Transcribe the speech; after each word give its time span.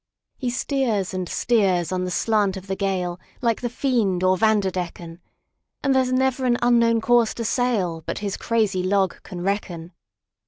He 0.39 0.49
steers 0.49 1.13
and 1.13 1.29
steers 1.29 1.91
on 1.91 2.05
the 2.05 2.09
slant 2.09 2.57
of 2.57 2.65
the 2.65 2.75
gale, 2.75 3.19
Like 3.39 3.61
the 3.61 3.69
fiend 3.69 4.23
or 4.23 4.35
Vanderdecken; 4.35 5.19
And 5.83 5.93
there 5.93 6.03
's 6.05 6.11
never 6.11 6.43
an 6.45 6.57
unknown 6.63 7.01
course 7.01 7.35
to 7.35 7.43
sailBut 7.43 8.17
his 8.17 8.35
crazy 8.35 8.81
log 8.81 9.21
can 9.21 9.41
reckon. 9.41 9.93